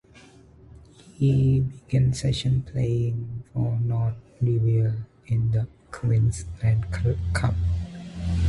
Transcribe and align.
He 1.13 1.59
began 1.59 2.09
the 2.09 2.15
season 2.15 2.63
playing 2.63 3.43
for 3.53 3.77
the 3.79 3.85
Norths 3.87 4.17
Devils 4.43 4.95
in 5.27 5.51
the 5.51 5.67
Queensland 5.91 6.91
Cup. 7.35 7.53